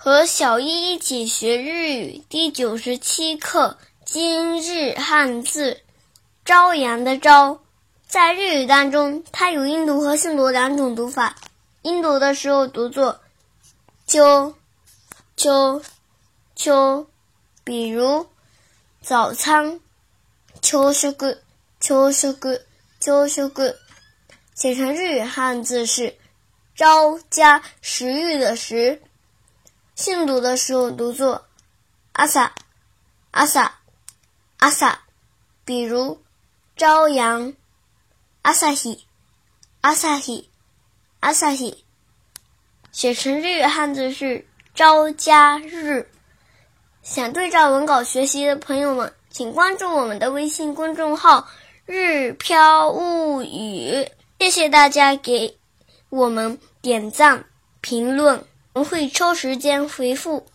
[0.00, 5.80] 和小一一起学日语第九十七课今日汉字
[6.46, 7.60] “朝阳”的“朝”，
[8.06, 11.34] 在日语当中，它有音读和训读两种读法。
[11.82, 13.20] 音读的时候读作
[14.06, 14.54] “秋
[15.36, 15.82] 秋
[16.54, 17.08] 秋”，
[17.64, 18.24] 比如
[19.02, 19.80] 早餐
[20.62, 21.12] “朝食
[21.80, 22.32] 朝食
[23.00, 23.50] 朝食”，
[24.54, 26.14] 写成日语汉字是
[26.76, 29.02] “朝”加食欲的“食”。
[29.98, 31.44] 训读的时候读作
[32.12, 32.52] 阿萨
[33.32, 33.80] 阿萨
[34.58, 35.00] 阿萨，
[35.64, 36.22] 比如
[36.76, 37.52] 朝阳
[38.42, 39.04] 阿萨希
[39.80, 40.48] 阿萨希
[41.18, 41.84] 阿萨希，
[42.92, 46.08] 写成日语汉字是朝加日。
[47.02, 51.48] 想对照文稿学习的朋友们，请关注我们的微信公众号
[51.86, 54.08] “日飘物语”。
[54.38, 55.58] 谢谢大家给
[56.08, 57.46] 我们点赞
[57.80, 58.46] 评论。
[58.78, 60.46] 我会抽时间回复。